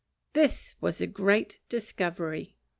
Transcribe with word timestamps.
This 0.33 0.73
was 0.81 0.99
a 0.99 1.05
great 1.05 1.59
discovery! 1.69 2.55